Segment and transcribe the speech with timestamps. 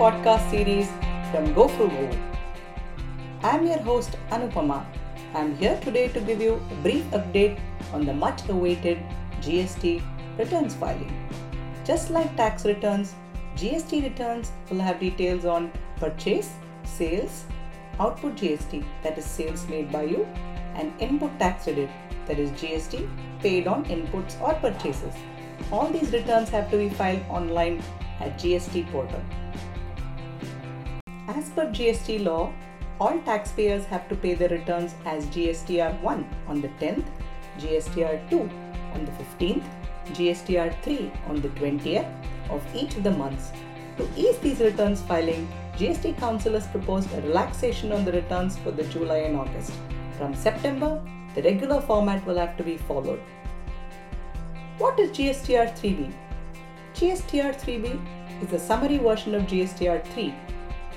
[0.00, 0.86] podcast series
[1.30, 1.64] from Go.
[3.42, 4.86] I'm your host Anupama.
[5.34, 7.60] I'm here today to give you a brief update
[7.92, 9.02] on the much awaited
[9.42, 10.02] GST
[10.38, 11.12] returns filing.
[11.84, 13.14] Just like tax returns,
[13.56, 16.48] GST returns will have details on purchase,
[16.84, 17.44] sales,
[17.98, 20.26] output GST that is sales made by you,
[20.76, 21.90] and input tax credit
[22.26, 23.06] that is GST
[23.40, 25.12] paid on inputs or purchases.
[25.70, 27.82] All these returns have to be filed online
[28.20, 29.22] at GST portal.
[31.36, 32.52] As per GST law,
[32.98, 37.04] all taxpayers have to pay their returns as GSTR 1 on the 10th,
[37.56, 38.40] GSTR 2
[38.94, 39.62] on the 15th,
[40.08, 42.10] GSTR 3 on the 20th
[42.50, 43.52] of each of the months.
[43.98, 48.72] To ease these returns filing, GST Council has proposed a relaxation on the returns for
[48.72, 49.72] the July and August.
[50.18, 51.00] From September,
[51.36, 53.20] the regular format will have to be followed.
[54.78, 56.12] What is GSTR 3B?
[56.94, 60.34] GSTR 3B is a summary version of GSTR 3.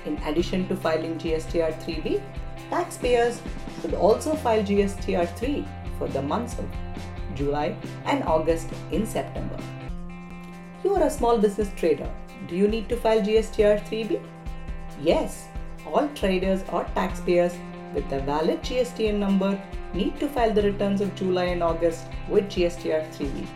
[0.04, 2.20] In addition to filing GSTR 3B,
[2.70, 3.40] taxpayers
[3.80, 5.64] should also file GSTR 3
[5.98, 6.66] for the months of
[7.34, 9.58] July and August in September.
[10.82, 12.10] You are a small business trader.
[12.48, 14.20] Do you need to file GSTR 3B?
[15.00, 15.48] Yes,
[15.86, 17.54] all traders or taxpayers
[17.94, 19.60] with a valid GSTN number
[19.94, 23.46] need to file the returns of July and August with GSTR 3B.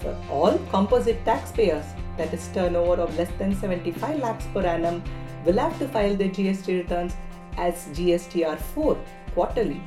[0.00, 1.84] For all composite taxpayers,
[2.16, 5.02] that is turnover of less than 75 lakhs per annum,
[5.46, 7.16] will have to file their GST returns
[7.56, 8.98] as GSTR 4
[9.34, 9.80] quarterly.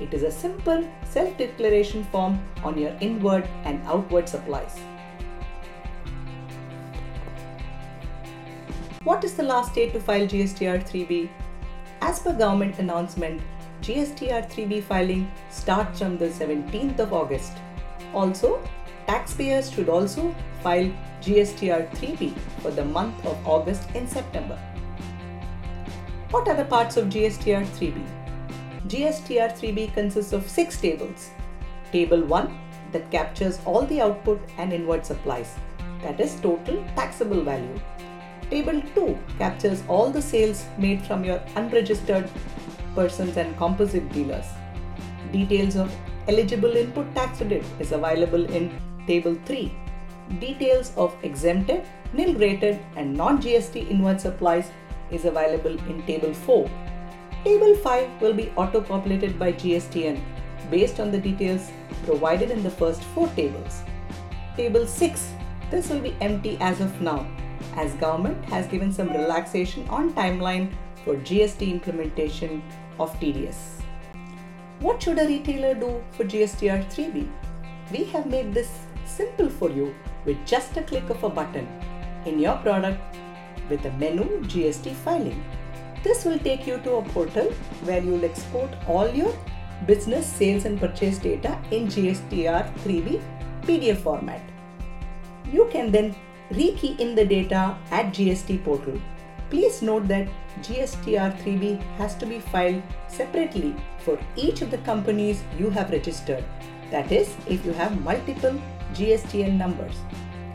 [0.00, 4.78] It is a simple self declaration form on your inward and outward supplies.
[9.04, 11.28] What is the last date to file GSTR 3B?
[12.00, 13.42] As per government announcement,
[13.82, 17.58] GSTR 3B filing starts from the 17th of August.
[18.14, 18.62] Also,
[19.08, 24.58] taxpayers should also file GSTR 3B for the month of August and September.
[26.32, 28.02] What are the parts of GSTR 3B?
[28.88, 31.28] GSTR 3B consists of six tables.
[31.92, 32.58] Table 1
[32.92, 35.56] that captures all the output and inward supplies,
[36.00, 37.78] that is total taxable value.
[38.48, 42.30] Table 2 captures all the sales made from your unregistered
[42.94, 44.46] persons and composite dealers.
[45.32, 45.94] Details of
[46.28, 48.72] eligible input tax credit is available in
[49.06, 49.70] Table 3.
[50.40, 51.84] Details of exempted,
[52.14, 54.70] nil rated, and non GST inward supplies
[55.12, 56.70] is available in Table 4.
[57.44, 60.20] Table 5 will be auto populated by GSTN
[60.70, 61.70] based on the details
[62.04, 63.82] provided in the first four tables.
[64.56, 65.32] Table 6
[65.72, 67.26] this will be empty as of now
[67.76, 70.70] as government has given some relaxation on timeline
[71.04, 72.62] for GST implementation
[73.00, 73.80] of TDS.
[74.80, 77.26] What should a retailer do for GSTR 3B?
[77.90, 78.70] We have made this
[79.06, 79.94] simple for you
[80.26, 81.66] with just a click of a button
[82.26, 83.16] in your product
[83.72, 84.24] with a menu
[84.54, 85.42] GST filing.
[86.04, 87.50] This will take you to a portal
[87.88, 89.32] where you'll export all your
[89.86, 93.20] business sales and purchase data in GSTR 3B
[93.62, 94.42] PDF format.
[95.52, 96.14] You can then
[96.50, 99.00] rekey in the data at GST portal.
[99.50, 100.28] Please note that
[100.62, 106.44] GSTR 3B has to be filed separately for each of the companies you have registered.
[106.90, 108.60] That is, if you have multiple
[108.94, 109.96] GSTN numbers.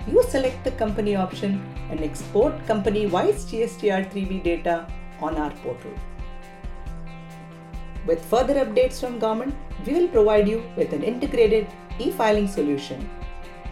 [0.07, 4.87] You select the company option and export company-wise GSTR 3B data
[5.21, 5.91] on our portal.
[8.05, 9.55] With further updates from government,
[9.85, 11.67] we will provide you with an integrated
[11.99, 13.09] e-filing solution.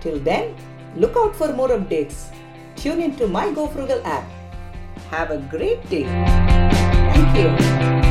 [0.01, 0.55] Till then,
[0.95, 2.31] Look out for more updates.
[2.77, 4.23] Tune into my GoFrugal app.
[5.11, 6.05] Have a great day.
[7.11, 8.04] Thank you.